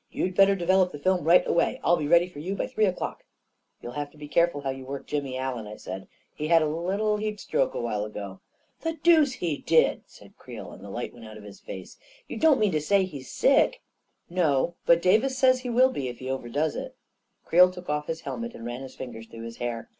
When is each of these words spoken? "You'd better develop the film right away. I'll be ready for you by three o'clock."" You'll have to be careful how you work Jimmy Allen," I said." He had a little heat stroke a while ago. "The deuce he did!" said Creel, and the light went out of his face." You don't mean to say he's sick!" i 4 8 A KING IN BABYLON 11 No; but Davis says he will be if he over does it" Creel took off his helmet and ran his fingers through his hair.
"You'd 0.12 0.36
better 0.36 0.54
develop 0.54 0.92
the 0.92 0.98
film 1.00 1.24
right 1.24 1.44
away. 1.44 1.80
I'll 1.82 1.96
be 1.96 2.06
ready 2.06 2.28
for 2.28 2.38
you 2.38 2.54
by 2.54 2.68
three 2.68 2.84
o'clock."" 2.84 3.24
You'll 3.82 3.94
have 3.98 4.12
to 4.12 4.16
be 4.16 4.28
careful 4.28 4.60
how 4.60 4.70
you 4.70 4.84
work 4.84 5.08
Jimmy 5.08 5.36
Allen," 5.36 5.66
I 5.66 5.74
said." 5.74 6.06
He 6.36 6.46
had 6.46 6.62
a 6.62 6.68
little 6.68 7.16
heat 7.16 7.40
stroke 7.40 7.74
a 7.74 7.80
while 7.80 8.04
ago. 8.04 8.38
"The 8.82 8.92
deuce 9.02 9.32
he 9.32 9.56
did!" 9.56 10.02
said 10.06 10.36
Creel, 10.36 10.70
and 10.70 10.84
the 10.84 10.88
light 10.88 11.12
went 11.12 11.26
out 11.26 11.36
of 11.36 11.42
his 11.42 11.58
face." 11.58 11.98
You 12.28 12.36
don't 12.36 12.60
mean 12.60 12.70
to 12.70 12.80
say 12.80 13.02
he's 13.02 13.28
sick!" 13.28 13.50
i 13.50 13.56
4 13.56 13.58
8 13.58 13.58
A 13.58 13.74
KING 13.74 13.82
IN 13.82 14.34
BABYLON 14.44 14.54
11 14.54 14.54
No; 14.62 14.74
but 14.86 15.02
Davis 15.02 15.36
says 15.38 15.58
he 15.58 15.70
will 15.70 15.90
be 15.90 16.06
if 16.06 16.18
he 16.20 16.30
over 16.30 16.48
does 16.48 16.76
it" 16.76 16.94
Creel 17.44 17.72
took 17.72 17.88
off 17.90 18.06
his 18.06 18.20
helmet 18.20 18.54
and 18.54 18.64
ran 18.64 18.82
his 18.82 18.94
fingers 18.94 19.26
through 19.26 19.42
his 19.42 19.56
hair. 19.56 19.90